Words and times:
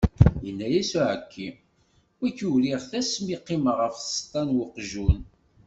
Yenna-as 0.45 0.87
s 0.89 0.93
uɛekki, 0.99 1.47
wagi 2.19 2.47
uriɣ-t 2.53 2.91
asmi 2.99 3.35
qqimeɣ 3.41 3.77
ɣef 3.81 3.95
tseṭṭa 3.97 4.41
n 4.47 4.49
weqjun. 4.57 5.19